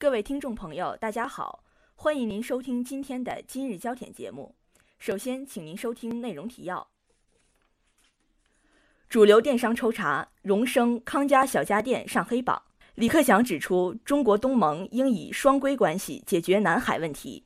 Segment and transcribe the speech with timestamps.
[0.00, 1.62] 各位听众朋友，大家好，
[1.94, 4.54] 欢迎您收听今天的今日焦点节目。
[4.98, 6.88] 首先，请您收听内容提要：
[9.10, 12.62] 主流电商抽查，荣升、康佳小家电上黑榜。
[12.94, 17.44] 李克强指出，中国东盟应以双规关系解决南海问题。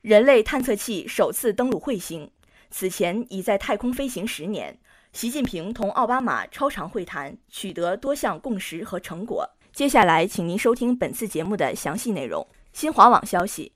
[0.00, 2.28] 人类探测器首次登陆彗星，
[2.68, 4.76] 此前已在太空飞行十年。
[5.12, 9.48] 习近平同奥巴马超长会谈，取得多项共识和成果。
[9.72, 12.46] 接下来，请您收听本次节目的详细内容。
[12.74, 13.72] 新华网消息，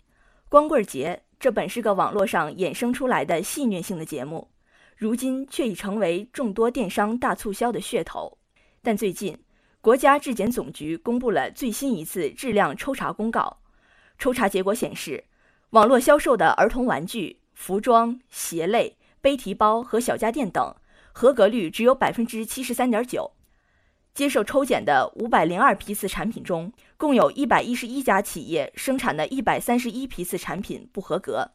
[0.50, 4.50] 光棍节这本是个网络上衍生出来的戏谑性的节目，
[4.94, 8.36] 如今却已成为众多电商大促销的噱头。
[8.82, 9.38] 但最近，
[9.80, 13.60] 国家质检总局公布了最新一次质量抽查公告，
[14.18, 15.24] 抽查结果显示，
[15.70, 20.76] 网络销售的儿童玩具、服装、鞋类、背提包和小家电等，
[21.12, 23.32] 合格率只有百分之七十三点九。
[24.16, 31.50] 接受抽检的五百零二批次产品中，共有一百一十一家企业生产的一百三十一批次产品不合格。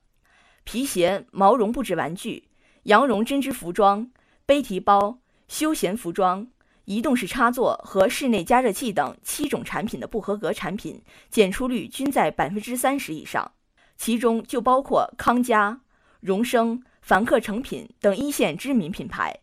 [0.64, 2.50] 皮鞋、毛绒布质玩具、
[2.84, 4.12] 羊绒针织服装、
[4.46, 6.48] 背提包、休闲服装。
[6.86, 13.54] 移动式插座和室内加热器等七种产品的不合格产品检出率均在百分之三十以上，
[13.98, 15.82] 其中就包括康佳、
[16.20, 19.40] 荣升、凡客诚品等一线知名品牌。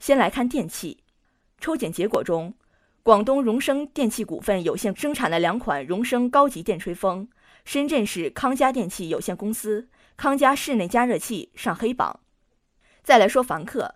[0.00, 1.04] 先来看电器，
[1.62, 2.52] 抽检结果中，
[3.04, 7.28] 广东荣升电器股份有限生产的两款荣升高级电吹风，
[7.64, 12.18] 深圳市康佳电器有限公司康佳室内加热器上黑榜。
[13.04, 13.94] 再来说凡客。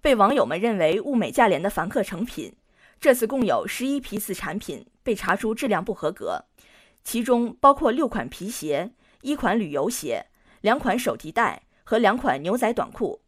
[0.00, 2.56] 被网友们认为物美价廉的凡客诚品，
[2.98, 6.46] 这次共有十一批次产品被查出质量不合格，
[7.04, 8.90] 其中包括六款皮鞋、
[9.20, 10.26] 一款旅游鞋、
[10.62, 13.21] 两款手提袋和两款牛仔短裤。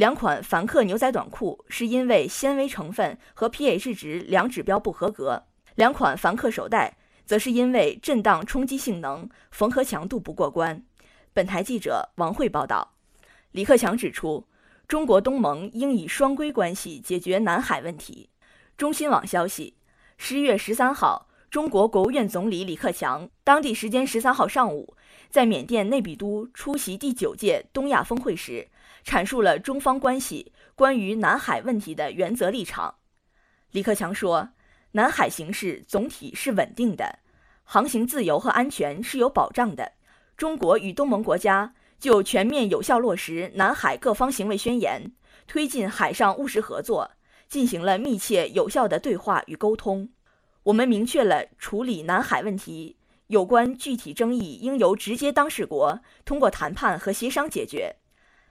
[0.00, 5.42] 两款凡客牛仔短裤是因为纤维成分和 pH 值两指标不合格，
[5.74, 10.82] 两款凡客手袋则是因为震荡冲击性能、缝合强度不过关。
[11.34, 12.94] 本台记者王慧报道。
[13.52, 14.46] 李克强指出。
[14.88, 18.28] 中国东盟应以双规关系解决南海问题。
[18.76, 19.76] 中新网消息，
[20.16, 24.96] 十一月十三号，中国国务院总理李克强当地时间十三号上午，
[25.28, 28.66] 在缅甸内比都出席第九届东亚峰会时，
[29.04, 32.94] 阐述了中方关系关于南海问题的原则立场。
[33.70, 34.50] 李克强说，
[34.92, 37.18] 南海形势总体是稳定的，
[37.64, 39.92] 航行自由和安全是有保障的。
[40.36, 41.74] 中国与东盟国家。
[42.00, 45.12] 就全面有效落实南海各方行为宣言，
[45.46, 47.10] 推进海上务实合作，
[47.46, 50.08] 进行了密切有效的对话与沟通。
[50.62, 52.96] 我们明确了处理南海问题
[53.26, 57.94] 有关具体争议应由直接当事国通过谈判和协商解决，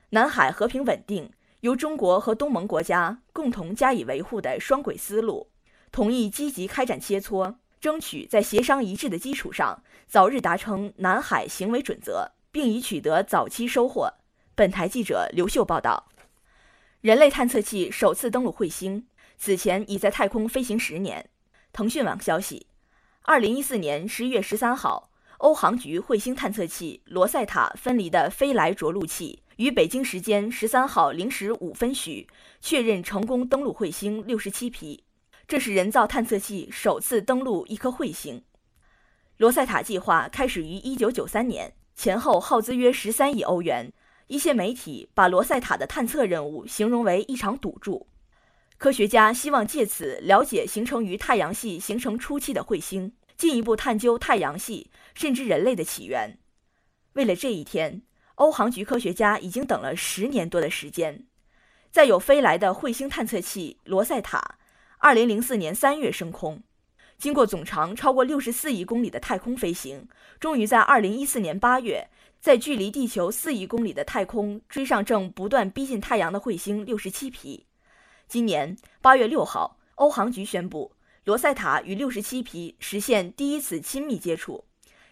[0.09, 1.31] 南海和平稳定
[1.61, 5.47] 由中国和东盟国家共同加以维护的双轨思路，
[5.91, 12.31] 同意积极开展切磋，争取在协商一致的基础上，早日达成南海行为准则。
[12.51, 14.13] 并已取得早期收获。
[14.55, 16.07] 本台记者刘秀报道：
[17.01, 19.05] 人类探测器首次登陆彗星，
[19.37, 21.29] 此前已在太空飞行十年。
[21.71, 22.65] 腾讯网消息：
[23.21, 32.25] 二零一四年十一月十三号，欧航局彗星探测器罗塞塔分离的飞来着陆器于北京时间十三号零时五分许
[32.61, 35.03] 确认成功登陆彗星六十七批，
[35.49, 38.41] 这是人造探测器首次登陆一颗彗星。
[39.35, 41.73] 罗塞塔计划开始于一九九三年。
[41.93, 43.91] 前后耗资约十三亿欧元。
[44.27, 48.07] 一些媒体把罗塞塔的探测任务形容为一场赌注。
[48.77, 56.37] 科学家希望借此了解形成于太阳系形成初期的彗星，进一步探究太阳系甚至人类的起源。
[57.13, 58.03] 为了这一天，
[58.39, 61.25] 欧航局科学家已经等了十年多的时间。
[61.91, 64.57] 再有飞来的彗星探测器罗塞塔，
[64.99, 66.63] 二零零四年三月升空。
[67.17, 70.07] 经过总长超过六十四亿公里的太空飞行，
[70.39, 72.07] 终于在二零一四年八月，
[72.39, 77.65] 在距离地球四亿公里的太空追上正不断逼近太阳的彗星六十七批。
[78.29, 80.93] 今年八月六号，欧航局宣布，
[81.25, 84.63] 罗塞塔与六十七批实现第一次亲密接触，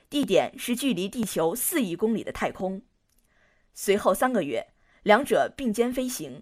[0.09, 2.81] 地点是距离地球四亿公里的太空。
[3.79, 4.65] 随后三个月，
[5.03, 6.41] 两者并肩飞行，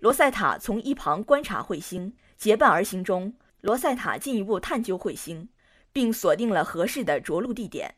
[0.00, 3.32] 罗塞塔从一旁观察彗星，结伴而行中。
[3.62, 5.48] 罗塞塔进一步探究彗星，
[5.94, 7.94] 并锁定了合适的着陆地点。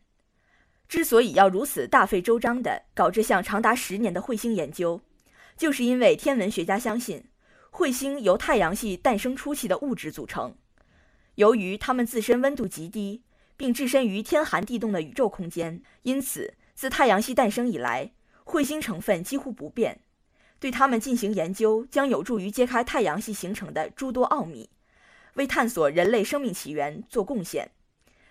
[0.86, 5.00] 之所以要如此大费周章地搞这项长达十年的彗星研究，
[5.56, 7.24] 就是因为天文学家相信，
[7.72, 10.54] 彗星由太阳系诞生初期的物质组成。
[11.34, 13.24] 由于它们自身温度极低，
[13.56, 18.12] 并置身于天寒地冻的宇宙空间，因此自太阳系诞生以来，
[18.46, 20.00] 彗星成分几乎不变。
[20.58, 24.70] 对它们进行研究，将有助于揭开太阳系形成的诸多奥秘。
[25.34, 27.70] 为探索人类生命起源做贡献。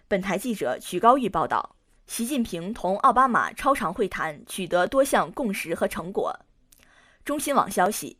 [0.08, 1.76] 本台记者曲高玉报道：
[2.08, 6.36] 习近平同奥巴马超长会谈取得多项共识和成果。
[7.24, 8.18] 中新网消息，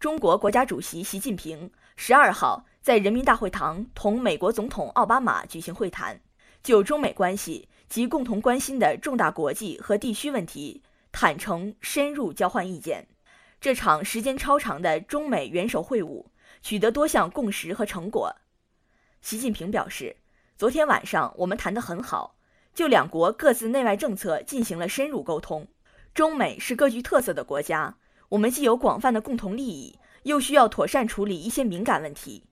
[0.00, 6.18] 中国国家主席习近平十二号在人民大会堂同美国总统奥巴马举行会谈，
[6.62, 10.82] 就中美关系及共同关心的重大国际和地区问题
[11.16, 13.06] 坦诚深入交换意见。
[13.60, 16.24] 这场时间超长的中美元首会晤
[16.60, 18.34] 取得多项共识和成果。
[19.20, 20.16] 习近平表示，
[20.56, 22.34] 昨天晚上我们谈得很好，
[22.74, 25.68] 就两国各自内外政策进行了深入沟通。
[26.12, 27.96] 中美是各具特色的国家，
[28.30, 32.42] 我们既有广泛的共同利益，又需要妥善处理一些敏感问题。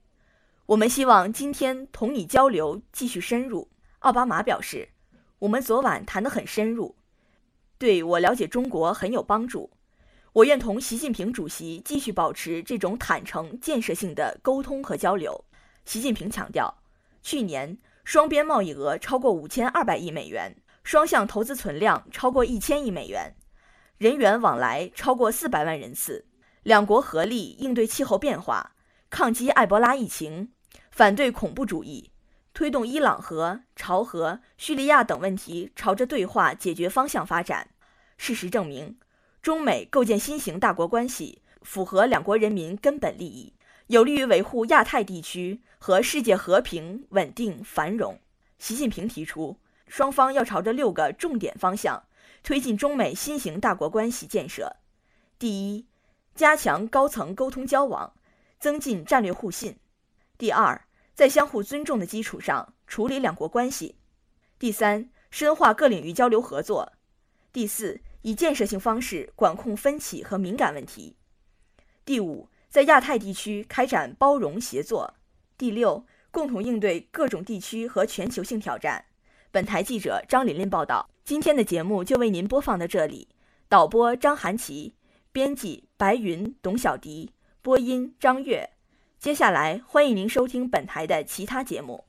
[0.67, 3.69] 我们希望今天同你交流继续深入。
[3.99, 4.87] 奥巴马表示，
[5.39, 6.95] 我们昨晚谈得很深入，
[7.83, 9.69] 对我了解中国很有帮助。
[10.31, 15.43] 我愿同习近平主席继续保持这种坦诚、建设性的沟通和交流。
[15.83, 16.73] 习近平强调，
[17.21, 23.35] 去年双边贸易额超过五千二百亿美元，双向投资存量超过一千亿美元，
[23.97, 26.25] 人员往来超过四百万人次。
[26.63, 28.77] 两国合力应对气候变化，
[29.09, 30.53] 抗击埃博拉疫情，
[30.89, 32.11] 反对恐怖主义，
[32.53, 37.67] 推动伊朗核、朝核、叙利亚等问题朝着对话解决方向发展。
[38.23, 38.97] 事实证明。
[39.41, 43.51] 中美构建新型大国关系，符合两国人民根本利益，
[43.87, 48.17] 有利于维护亚太地区和世界和平、稳定、繁荣。
[48.57, 49.57] 习近平提出，
[49.89, 52.01] 双方要朝着六个重点方向
[52.43, 54.77] 推进中美新型大国关系建设：
[55.37, 55.85] 第一，
[56.33, 58.13] 加强高层沟通交往，
[58.57, 59.73] 增进战略互信；
[60.37, 63.95] 第二，在相互尊重的基础上处理两国关系；
[64.57, 66.93] 第三，深化各领域交流合作；
[67.51, 67.99] 第四。
[68.23, 71.15] 以建设性方式管控分歧和敏感问题。
[72.03, 75.13] 第五，在亚太地区开展包容协作。
[75.57, 79.05] 第六，共同应对各种地区和全球性挑战。
[79.51, 81.09] 本台记者张琳琳报道。
[81.23, 83.29] 今天的节目就为您播放到这里。
[83.69, 84.95] 导播张涵琪，
[85.31, 87.31] 编辑白云、董小迪，
[87.61, 88.69] 播音张悦。
[89.19, 92.03] 接下来欢迎您收听本台的其他节目。